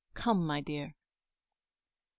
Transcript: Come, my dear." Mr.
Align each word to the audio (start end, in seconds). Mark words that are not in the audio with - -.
Come, 0.15 0.47
my 0.47 0.61
dear." 0.61 0.87
Mr. 0.87 0.93